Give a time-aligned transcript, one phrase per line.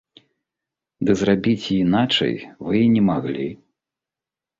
[1.09, 2.33] Ды зрабіць іначай
[2.65, 3.47] вы і не маглі.